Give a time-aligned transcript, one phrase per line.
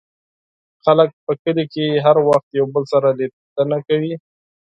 [0.85, 4.13] خلک په کلي کې هر وخت یو بل سره لیدنې کوي.